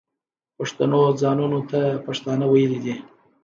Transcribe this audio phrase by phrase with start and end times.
[0.57, 2.95] پښتنو ځانونو ته پښتانه ویلي دي.